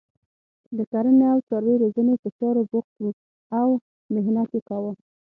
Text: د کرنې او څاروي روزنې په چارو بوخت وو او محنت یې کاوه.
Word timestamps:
د 0.77 0.79
کرنې 0.91 1.25
او 1.33 1.39
څاروي 1.47 1.75
روزنې 1.83 2.15
په 2.23 2.29
چارو 2.39 2.61
بوخت 2.71 2.93
وو 3.01 3.11
او 3.59 3.67
محنت 4.13 4.49
یې 4.55 4.61
کاوه. 4.69 4.91